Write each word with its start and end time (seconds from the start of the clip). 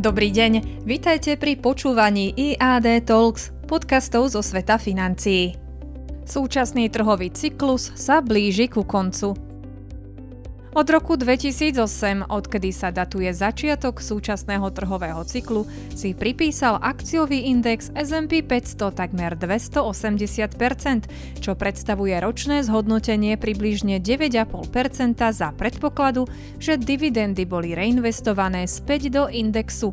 Dobrý 0.00 0.32
deň, 0.32 0.80
vitajte 0.88 1.36
pri 1.36 1.60
počúvaní 1.60 2.32
IAD 2.32 3.04
Talks, 3.04 3.52
podcastov 3.68 4.32
zo 4.32 4.40
sveta 4.40 4.80
financií. 4.80 5.60
Súčasný 6.24 6.88
trhový 6.88 7.28
cyklus 7.28 7.92
sa 8.00 8.24
blíži 8.24 8.64
ku 8.72 8.80
koncu. 8.80 9.49
Od 10.70 10.86
roku 10.86 11.18
2008, 11.18 12.30
odkedy 12.30 12.70
sa 12.70 12.94
datuje 12.94 13.26
začiatok 13.34 13.98
súčasného 13.98 14.70
trhového 14.70 15.18
cyklu, 15.26 15.66
si 15.98 16.14
pripísal 16.14 16.78
akciový 16.78 17.50
index 17.50 17.90
S&P 17.90 18.46
500 18.46 18.94
takmer 18.94 19.34
280%, 19.34 21.42
čo 21.42 21.58
predstavuje 21.58 22.14
ročné 22.22 22.62
zhodnotenie 22.62 23.34
približne 23.34 23.98
9,5% 23.98 25.34
za 25.34 25.50
predpokladu, 25.58 26.30
že 26.62 26.78
dividendy 26.78 27.50
boli 27.50 27.74
reinvestované 27.74 28.70
späť 28.70 29.10
do 29.10 29.26
indexu. 29.26 29.90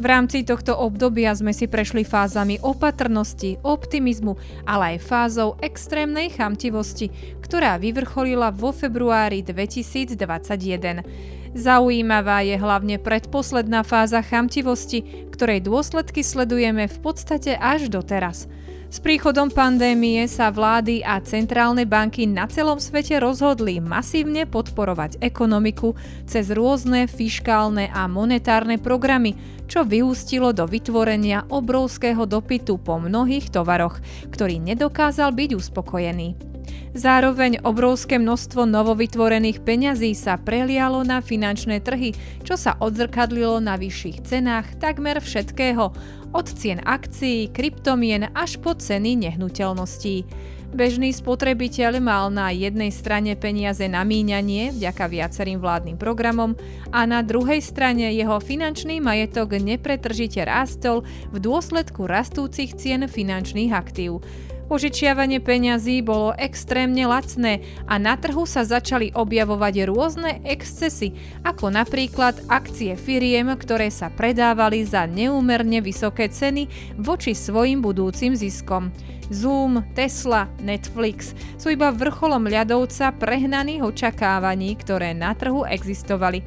V 0.00 0.08
rámci 0.08 0.48
tohto 0.48 0.80
obdobia 0.80 1.36
sme 1.36 1.52
si 1.52 1.68
prešli 1.68 2.08
fázami 2.08 2.56
opatrnosti, 2.64 3.60
optimizmu, 3.60 4.32
ale 4.64 4.96
aj 4.96 5.04
fázou 5.04 5.60
extrémnej 5.60 6.32
chamtivosti, 6.32 7.12
ktorá 7.44 7.76
vyvrcholila 7.76 8.48
vo 8.48 8.72
februári 8.72 9.44
2021. 9.44 11.04
Zaujímavá 11.52 12.40
je 12.40 12.56
hlavne 12.56 12.96
predposledná 12.96 13.84
fáza 13.84 14.24
chamtivosti, 14.24 15.28
ktorej 15.36 15.68
dôsledky 15.68 16.24
sledujeme 16.24 16.88
v 16.88 16.98
podstate 17.04 17.60
až 17.60 17.92
doteraz. 17.92 18.48
S 18.90 18.98
príchodom 18.98 19.54
pandémie 19.54 20.26
sa 20.26 20.50
vlády 20.50 21.06
a 21.06 21.22
centrálne 21.22 21.86
banky 21.86 22.26
na 22.26 22.50
celom 22.50 22.82
svete 22.82 23.22
rozhodli 23.22 23.78
masívne 23.78 24.50
podporovať 24.50 25.22
ekonomiku 25.22 25.94
cez 26.26 26.50
rôzne 26.50 27.06
fiškálne 27.06 27.86
a 27.86 28.10
monetárne 28.10 28.82
programy, 28.82 29.38
čo 29.70 29.86
vyústilo 29.86 30.50
do 30.50 30.66
vytvorenia 30.66 31.46
obrovského 31.54 32.26
dopytu 32.26 32.82
po 32.82 32.98
mnohých 32.98 33.54
tovaroch, 33.54 34.02
ktorý 34.34 34.58
nedokázal 34.58 35.30
byť 35.38 35.50
uspokojený. 35.54 36.49
Zároveň 36.90 37.62
obrovské 37.62 38.18
množstvo 38.18 38.66
novovytvorených 38.66 39.62
peňazí 39.62 40.12
sa 40.18 40.34
prelialo 40.34 41.06
na 41.06 41.22
finančné 41.22 41.78
trhy, 41.78 42.12
čo 42.42 42.58
sa 42.58 42.74
odzrkadlilo 42.82 43.62
na 43.62 43.78
vyšších 43.78 44.26
cenách 44.26 44.66
takmer 44.82 45.22
všetkého, 45.22 45.94
od 46.30 46.46
cien 46.46 46.78
akcií, 46.82 47.50
kryptomien 47.50 48.30
až 48.34 48.58
po 48.58 48.74
ceny 48.74 49.18
nehnuteľností. 49.18 50.26
Bežný 50.70 51.10
spotrebiteľ 51.10 51.98
mal 51.98 52.30
na 52.30 52.54
jednej 52.54 52.94
strane 52.94 53.34
peniaze 53.34 53.82
na 53.90 54.06
míňanie 54.06 54.70
vďaka 54.70 55.10
viacerým 55.10 55.58
vládnym 55.58 55.98
programom 55.98 56.54
a 56.94 57.02
na 57.10 57.26
druhej 57.26 57.58
strane 57.58 58.14
jeho 58.14 58.38
finančný 58.38 59.02
majetok 59.02 59.58
nepretržite 59.58 60.46
rástol 60.46 61.02
v 61.34 61.42
dôsledku 61.42 62.06
rastúcich 62.06 62.78
cien 62.78 63.02
finančných 63.10 63.74
aktív. 63.74 64.22
Požičiavanie 64.70 65.42
peňazí 65.42 65.98
bolo 65.98 66.30
extrémne 66.38 67.02
lacné 67.02 67.58
a 67.90 67.98
na 67.98 68.14
trhu 68.14 68.46
sa 68.46 68.62
začali 68.62 69.10
objavovať 69.10 69.90
rôzne 69.90 70.38
excesy, 70.46 71.10
ako 71.42 71.74
napríklad 71.74 72.38
akcie 72.46 72.94
firiem, 72.94 73.50
ktoré 73.58 73.90
sa 73.90 74.14
predávali 74.14 74.86
za 74.86 75.10
neúmerne 75.10 75.82
vysoké 75.82 76.30
ceny 76.30 76.70
voči 77.02 77.34
svojim 77.34 77.82
budúcim 77.82 78.38
ziskom. 78.38 78.94
Zoom, 79.26 79.82
Tesla, 79.98 80.46
Netflix 80.62 81.34
sú 81.58 81.74
iba 81.74 81.90
vrcholom 81.90 82.46
ľadovca 82.46 83.10
prehnaných 83.18 83.82
očakávaní, 83.82 84.78
ktoré 84.78 85.18
na 85.18 85.34
trhu 85.34 85.66
existovali. 85.66 86.46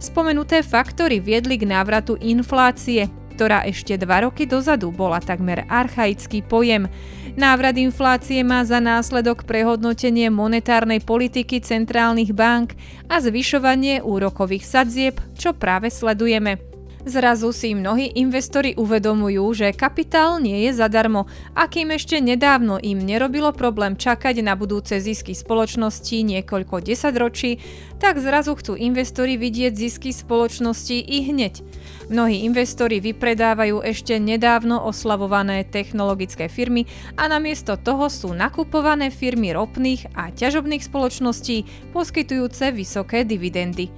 Spomenuté 0.00 0.64
faktory 0.64 1.20
viedli 1.20 1.60
k 1.60 1.68
návratu 1.68 2.16
inflácie, 2.24 3.19
ktorá 3.40 3.64
ešte 3.64 3.96
dva 3.96 4.28
roky 4.28 4.44
dozadu 4.44 4.92
bola 4.92 5.16
takmer 5.16 5.64
archaický 5.64 6.44
pojem. 6.44 6.92
Návrat 7.40 7.72
inflácie 7.80 8.44
má 8.44 8.60
za 8.68 8.84
následok 8.84 9.48
prehodnotenie 9.48 10.28
monetárnej 10.28 11.00
politiky 11.00 11.64
centrálnych 11.64 12.36
bank 12.36 12.76
a 13.08 13.16
zvyšovanie 13.16 14.04
úrokových 14.04 14.68
sadzieb, 14.68 15.24
čo 15.40 15.56
práve 15.56 15.88
sledujeme. 15.88 16.69
Zrazu 17.00 17.48
si 17.56 17.72
mnohí 17.72 18.12
investori 18.20 18.76
uvedomujú, 18.76 19.56
že 19.56 19.72
kapitál 19.72 20.36
nie 20.36 20.68
je 20.68 20.76
zadarmo 20.76 21.24
a 21.56 21.64
kým 21.64 21.96
ešte 21.96 22.20
nedávno 22.20 22.76
im 22.76 23.00
nerobilo 23.00 23.56
problém 23.56 23.96
čakať 23.96 24.44
na 24.44 24.52
budúce 24.52 25.00
zisky 25.00 25.32
spoločnosti 25.32 26.20
niekoľko 26.20 26.84
desaťročí, 26.84 27.56
tak 27.96 28.20
zrazu 28.20 28.52
chcú 28.52 28.76
investori 28.76 29.40
vidieť 29.40 29.72
zisky 29.72 30.12
spoločnosti 30.12 31.00
i 31.00 31.18
hneď. 31.24 31.64
Mnohí 32.12 32.44
investori 32.44 33.00
vypredávajú 33.00 33.80
ešte 33.80 34.20
nedávno 34.20 34.84
oslavované 34.84 35.64
technologické 35.64 36.52
firmy 36.52 36.84
a 37.16 37.32
namiesto 37.32 37.80
toho 37.80 38.12
sú 38.12 38.36
nakupované 38.36 39.08
firmy 39.08 39.56
ropných 39.56 40.12
a 40.12 40.28
ťažobných 40.28 40.84
spoločností 40.84 41.64
poskytujúce 41.96 42.76
vysoké 42.76 43.24
dividendy. 43.24 43.88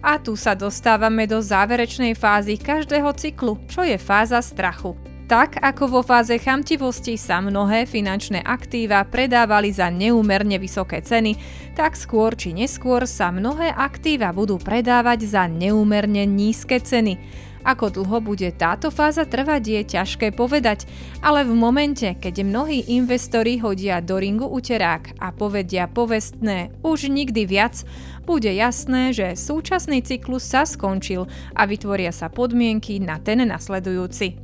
A 0.00 0.16
tu 0.16 0.32
sa 0.32 0.56
dostávame 0.56 1.28
do 1.28 1.44
záverečnej 1.44 2.16
fázy 2.16 2.56
každého 2.56 3.12
cyklu, 3.12 3.60
čo 3.68 3.84
je 3.84 4.00
fáza 4.00 4.40
strachu. 4.40 4.96
Tak 5.30 5.62
ako 5.62 5.84
vo 5.86 6.02
fáze 6.02 6.34
chamtivosti 6.42 7.14
sa 7.14 7.38
mnohé 7.38 7.86
finančné 7.86 8.42
aktíva 8.42 9.06
predávali 9.06 9.70
za 9.70 9.86
neúmerne 9.86 10.58
vysoké 10.58 11.04
ceny, 11.04 11.38
tak 11.78 11.94
skôr 11.94 12.34
či 12.34 12.50
neskôr 12.50 13.06
sa 13.06 13.30
mnohé 13.30 13.70
aktíva 13.70 14.34
budú 14.34 14.58
predávať 14.58 15.30
za 15.30 15.46
neúmerne 15.46 16.26
nízke 16.26 16.82
ceny. 16.82 17.14
Ako 17.60 17.92
dlho 17.92 18.24
bude 18.24 18.48
táto 18.56 18.88
fáza 18.88 19.28
trvať 19.28 19.62
je 19.68 19.82
ťažké 20.00 20.32
povedať, 20.32 20.88
ale 21.20 21.44
v 21.44 21.52
momente, 21.52 22.08
keď 22.08 22.40
mnohí 22.40 22.88
investori 22.88 23.60
hodia 23.60 24.00
do 24.00 24.16
ringu 24.16 24.48
uterák 24.48 25.20
a 25.20 25.28
povedia 25.28 25.84
povestné 25.84 26.72
už 26.80 27.12
nikdy 27.12 27.44
viac, 27.44 27.84
bude 28.24 28.48
jasné, 28.48 29.12
že 29.12 29.36
súčasný 29.36 30.00
cyklus 30.00 30.48
sa 30.48 30.64
skončil 30.64 31.28
a 31.52 31.62
vytvoria 31.68 32.14
sa 32.14 32.32
podmienky 32.32 33.02
na 33.02 33.20
ten 33.20 33.44
nasledujúci. 33.44 34.40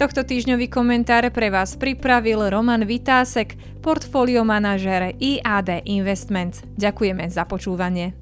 Tohto 0.00 0.24
týždňový 0.24 0.72
komentár 0.72 1.28
pre 1.28 1.52
vás 1.52 1.76
pripravil 1.76 2.48
Roman 2.48 2.88
Vitásek, 2.88 3.52
portfólio 3.84 4.48
manažer 4.48 5.12
IAD 5.20 5.84
Investments. 5.84 6.64
Ďakujeme 6.80 7.28
za 7.28 7.44
počúvanie. 7.44 8.19